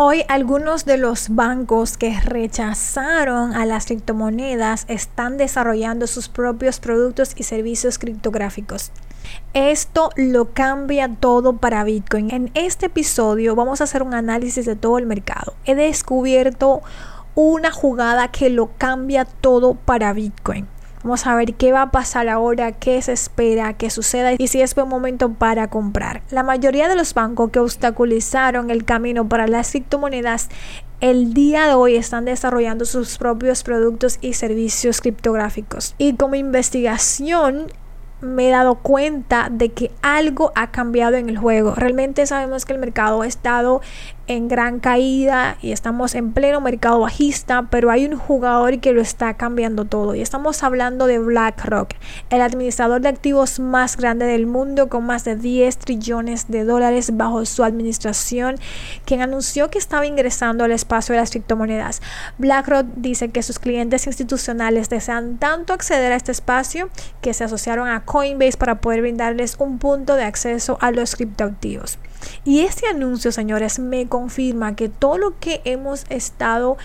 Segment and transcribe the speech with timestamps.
[0.00, 7.32] Hoy algunos de los bancos que rechazaron a las criptomonedas están desarrollando sus propios productos
[7.34, 8.92] y servicios criptográficos.
[9.54, 12.30] Esto lo cambia todo para Bitcoin.
[12.30, 15.54] En este episodio vamos a hacer un análisis de todo el mercado.
[15.64, 16.80] He descubierto
[17.34, 20.68] una jugada que lo cambia todo para Bitcoin.
[21.02, 24.60] Vamos a ver qué va a pasar ahora, qué se espera que suceda y si
[24.60, 26.22] es buen momento para comprar.
[26.30, 30.48] La mayoría de los bancos que obstaculizaron el camino para las criptomonedas
[31.00, 35.94] el día de hoy están desarrollando sus propios productos y servicios criptográficos.
[35.98, 37.68] Y como investigación
[38.20, 41.74] me he dado cuenta de que algo ha cambiado en el juego.
[41.76, 43.80] Realmente sabemos que el mercado ha estado
[44.28, 49.00] en gran caída y estamos en pleno mercado bajista, pero hay un jugador que lo
[49.00, 50.14] está cambiando todo.
[50.14, 51.94] Y estamos hablando de BlackRock,
[52.30, 57.16] el administrador de activos más grande del mundo con más de 10 trillones de dólares
[57.16, 58.56] bajo su administración,
[59.06, 62.02] quien anunció que estaba ingresando al espacio de las criptomonedas.
[62.36, 66.90] BlackRock dice que sus clientes institucionales desean tanto acceder a este espacio
[67.22, 71.98] que se asociaron a Coinbase para poder brindarles un punto de acceso a los criptoactivos.
[72.44, 76.76] Y este anuncio, señores, me confirma que todo lo que hemos estado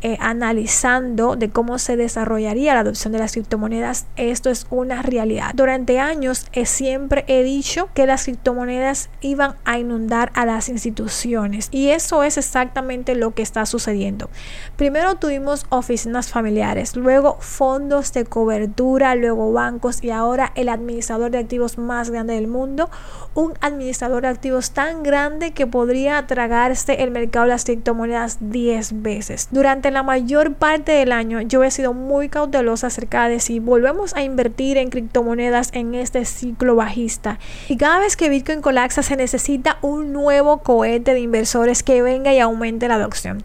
[0.00, 5.52] eh, analizando de cómo se desarrollaría la adopción de las criptomonedas, esto es una realidad.
[5.54, 11.68] Durante años eh, siempre he dicho que las criptomonedas iban a inundar a las instituciones
[11.70, 14.28] y eso es exactamente lo que está sucediendo.
[14.76, 21.38] Primero tuvimos oficinas familiares, luego fondos de cobertura, luego bancos y ahora el administrador de
[21.38, 22.90] activos más grande del mundo,
[23.34, 29.02] un administrador de activos tan grande que podría tragarse el mercado de las criptomonedas 10
[29.02, 29.48] veces.
[29.50, 34.14] Durante la mayor parte del año yo he sido muy cautelosa acerca de si volvemos
[34.14, 37.38] a invertir en criptomonedas en este ciclo bajista.
[37.68, 42.32] Y cada vez que Bitcoin colapsa se necesita un nuevo cohete de inversores que venga
[42.32, 43.42] y aumente la adopción.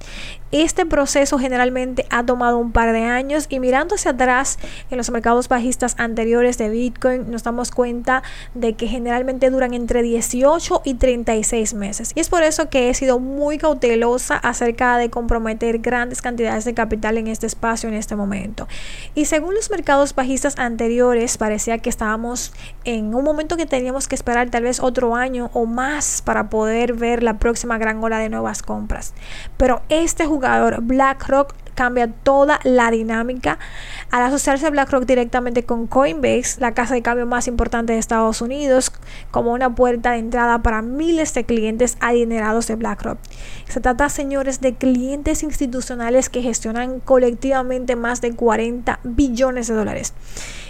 [0.52, 4.60] Este proceso generalmente ha tomado un par de años y mirando hacia atrás
[4.90, 10.04] en los mercados bajistas anteriores de Bitcoin nos damos cuenta de que generalmente duran entre
[10.04, 12.12] 18 y 36 meses.
[12.16, 16.74] Y es por eso que he sido muy cautelosa acerca de comprometer grandes cantidades de
[16.74, 18.70] capital en este espacio en este momento.
[19.16, 22.54] Y según los mercados bajistas anteriores parecía que estábamos
[22.86, 26.94] en un momento que teníamos que esperar tal vez otro año o más para poder
[26.94, 29.14] ver la próxima gran ola de nuevas compras.
[29.58, 33.60] Pero este jugador BlackRock cambia toda la dinámica
[34.10, 38.92] al asociarse BlackRock directamente con Coinbase, la casa de cambio más importante de Estados Unidos,
[39.30, 43.20] como una puerta de entrada para miles de clientes adinerados de BlackRock.
[43.70, 50.16] Se trata, señores, de clientes institucionales que gestionan colectivamente más de 40 billones de dólares.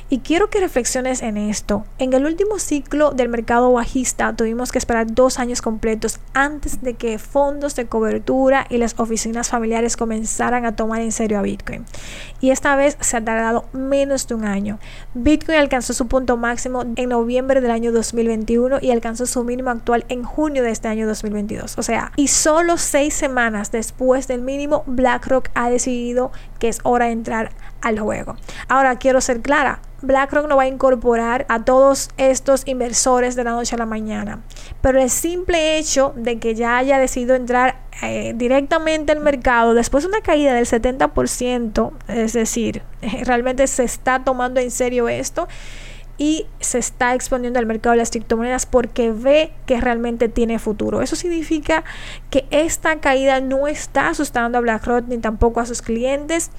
[0.10, 1.84] Y quiero que reflexiones en esto.
[1.98, 6.94] En el último ciclo del mercado bajista tuvimos que esperar dos años completos antes de
[6.94, 11.86] que fondos de cobertura y las oficinas familiares comenzaran a tomar en serio a Bitcoin.
[12.40, 14.80] Y esta vez se ha tardado menos de un año.
[15.14, 20.06] Bitcoin alcanzó su punto máximo en noviembre del año 2021 y alcanzó su mínimo actual
[20.10, 21.78] en junio de este año 2022.
[21.78, 27.06] O sea, y solo seis semanas después del mínimo, BlackRock ha decidido que es hora
[27.06, 28.36] de entrar al juego.
[28.68, 33.52] Ahora quiero ser clara, BlackRock no va a incorporar a todos estos inversores de la
[33.52, 34.42] noche a la mañana.
[34.82, 40.04] Pero el simple hecho de que ya haya decidido entrar eh, directamente al mercado después
[40.04, 42.84] de una caída del 70%, es decir,
[43.24, 45.48] realmente se está tomando en serio esto
[46.18, 51.02] y se está exponiendo al mercado de las criptomonedas porque ve que realmente tiene futuro.
[51.02, 51.84] Eso significa
[52.30, 56.50] que esta caída no está asustando a BlackRock ni tampoco a sus clientes.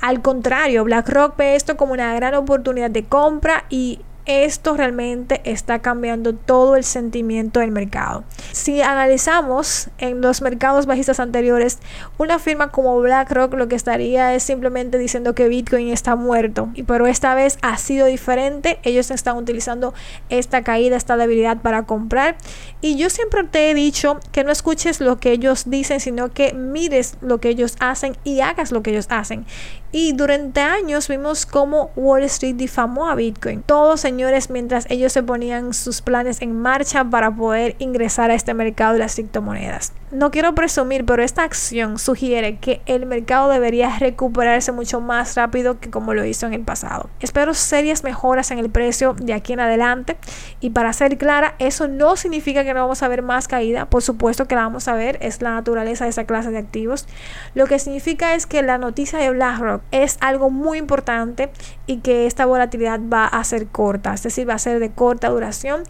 [0.00, 5.80] Al contrario, BlackRock ve esto como una gran oportunidad de compra y esto realmente está
[5.80, 8.24] cambiando todo el sentimiento del mercado.
[8.52, 11.78] Si analizamos en los mercados bajistas anteriores,
[12.18, 16.68] una firma como BlackRock lo que estaría es simplemente diciendo que Bitcoin está muerto.
[16.86, 18.78] Pero esta vez ha sido diferente.
[18.82, 19.94] Ellos están utilizando
[20.28, 22.36] esta caída, esta debilidad para comprar.
[22.80, 26.52] Y yo siempre te he dicho que no escuches lo que ellos dicen, sino que
[26.52, 29.46] mires lo que ellos hacen y hagas lo que ellos hacen.
[29.92, 33.62] Y durante años vimos cómo Wall Street difamó a Bitcoin.
[33.62, 38.54] Todos, señores, mientras ellos se ponían sus planes en marcha para poder ingresar a este
[38.54, 39.92] mercado de las criptomonedas.
[40.12, 45.78] No quiero presumir, pero esta acción sugiere que el mercado debería recuperarse mucho más rápido
[45.78, 47.08] que como lo hizo en el pasado.
[47.20, 50.16] Espero serias mejoras en el precio de aquí en adelante.
[50.58, 53.88] Y para ser clara, eso no significa que no vamos a ver más caída.
[53.88, 57.06] Por supuesto que la vamos a ver, es la naturaleza de esa clase de activos.
[57.54, 61.52] Lo que significa es que la noticia de BlackRock es algo muy importante
[61.86, 65.28] y que esta volatilidad va a ser corta, es decir, va a ser de corta
[65.28, 65.84] duración.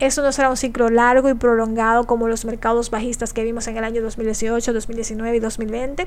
[0.00, 3.76] Eso no será un ciclo largo y prolongado como los mercados bajistas que vimos en
[3.76, 6.06] el año 2018, 2019 y 2020.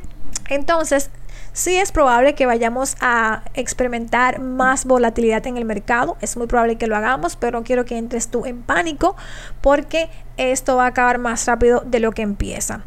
[0.49, 1.09] Entonces,
[1.53, 6.17] sí es probable que vayamos a experimentar más volatilidad en el mercado.
[6.21, 9.15] Es muy probable que lo hagamos, pero no quiero que entres tú en pánico
[9.61, 12.83] porque esto va a acabar más rápido de lo que empieza.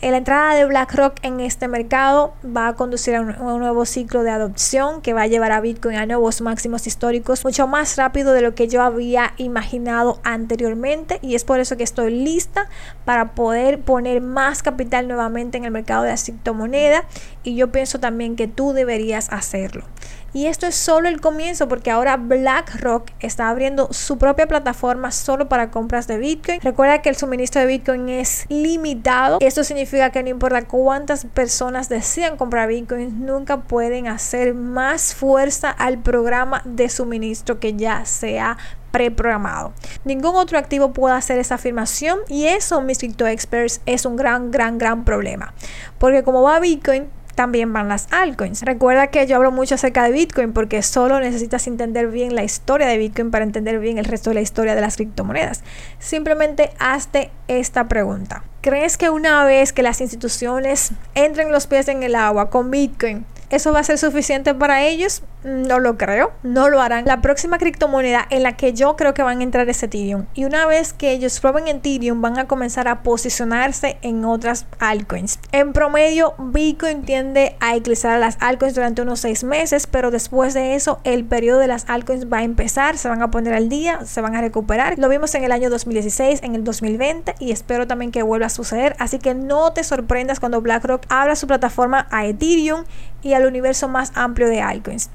[0.00, 4.30] La entrada de BlackRock en este mercado va a conducir a un, nuevo ciclo de
[4.30, 8.42] adopción que va a llevar a Bitcoin a nuevos máximos históricos mucho más rápido de
[8.42, 12.68] lo que yo había imaginado anteriormente y es por eso que estoy lista
[13.06, 17.04] para poder poner más capital nuevamente en el mercado de la criptomoneda
[17.44, 19.84] y yo pienso también que tú deberías hacerlo.
[20.32, 25.48] Y esto es solo el comienzo porque ahora BlackRock está abriendo su propia plataforma solo
[25.48, 26.60] para compras de Bitcoin.
[26.60, 29.38] Recuerda que el suministro de Bitcoin es limitado.
[29.40, 35.70] Esto significa que no importa cuántas personas desean comprar Bitcoin, nunca pueden hacer más fuerza
[35.70, 38.58] al programa de suministro que ya sea
[38.90, 39.72] preprogramado.
[40.04, 44.50] Ningún otro activo puede hacer esa afirmación y eso, mis crypto experts, es un gran,
[44.50, 45.54] gran, gran problema.
[45.98, 48.62] Porque como va Bitcoin, también van las altcoins.
[48.62, 52.86] Recuerda que yo hablo mucho acerca de Bitcoin porque solo necesitas entender bien la historia
[52.86, 55.62] de Bitcoin para entender bien el resto de la historia de las criptomonedas.
[55.98, 58.44] Simplemente hazte esta pregunta.
[58.60, 63.26] ¿Crees que una vez que las instituciones entren los pies en el agua con Bitcoin,
[63.50, 65.22] eso va a ser suficiente para ellos?
[65.44, 67.04] No lo creo, no lo harán.
[67.04, 70.24] La próxima criptomoneda en la que yo creo que van a entrar es Ethereum.
[70.32, 75.38] Y una vez que ellos prueben Ethereum, van a comenzar a posicionarse en otras altcoins.
[75.52, 80.54] En promedio, Bitcoin tiende a eclipsar a las altcoins durante unos seis meses, pero después
[80.54, 83.68] de eso, el periodo de las altcoins va a empezar, se van a poner al
[83.68, 84.98] día, se van a recuperar.
[84.98, 88.48] Lo vimos en el año 2016, en el 2020 y espero también que vuelva a
[88.48, 88.96] suceder.
[88.98, 92.84] Así que no te sorprendas cuando BlackRock abra su plataforma a Ethereum
[93.20, 95.10] y al universo más amplio de altcoins.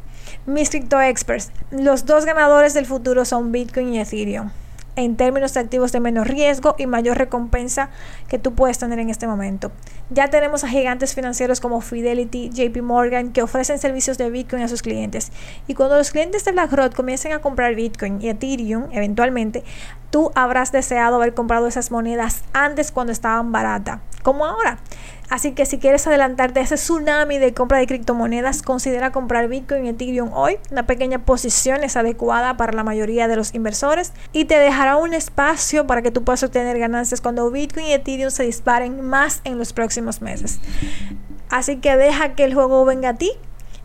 [0.46, 4.50] Mis Crypto Experts, los dos ganadores del futuro son Bitcoin y Ethereum
[4.96, 7.90] en términos de activos de menos riesgo y mayor recompensa
[8.28, 9.72] que tú puedes tener en este momento.
[10.10, 14.68] Ya tenemos a gigantes financieros como Fidelity, JP Morgan que ofrecen servicios de Bitcoin a
[14.68, 15.32] sus clientes.
[15.68, 19.64] Y cuando los clientes de BlackRock comiencen a comprar Bitcoin y Ethereum, eventualmente,
[20.10, 24.80] tú habrás deseado haber comprado esas monedas antes cuando estaban baratas, como ahora.
[25.30, 29.86] Así que si quieres adelantarte a ese tsunami de compra de criptomonedas, considera comprar Bitcoin
[29.86, 30.58] y Ethereum hoy.
[30.72, 35.14] Una pequeña posición es adecuada para la mayoría de los inversores y te dejará un
[35.14, 39.60] espacio para que tú puedas obtener ganancias cuando Bitcoin y Ethereum se disparen más en
[39.60, 40.60] los próximos meses.
[41.50, 43.32] Así que deja que el juego venga a ti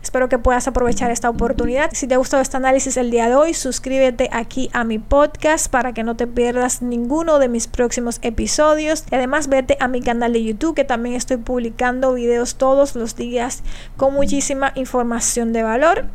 [0.05, 1.89] Espero que puedas aprovechar esta oportunidad.
[1.93, 5.67] Si te ha gustado este análisis el día de hoy, suscríbete aquí a mi podcast
[5.67, 9.03] para que no te pierdas ninguno de mis próximos episodios.
[9.09, 13.15] Y además vete a mi canal de YouTube que también estoy publicando videos todos los
[13.15, 13.63] días
[13.97, 16.05] con muchísima información de valor.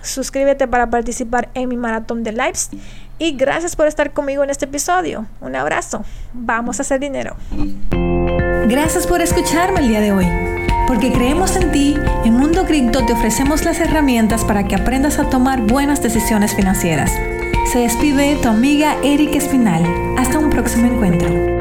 [0.00, 2.70] Suscríbete para participar en mi maratón de lives.
[3.18, 5.26] Y gracias por estar conmigo en este episodio.
[5.40, 6.04] Un abrazo.
[6.32, 7.34] Vamos a hacer dinero.
[8.68, 10.26] Gracias por escucharme el día de hoy.
[10.90, 12.39] Porque creemos en ti, en
[12.70, 17.10] Cripto te ofrecemos las herramientas para que aprendas a tomar buenas decisiones financieras.
[17.72, 19.82] Se despide tu amiga Erika Espinal.
[20.16, 21.59] Hasta un próximo encuentro.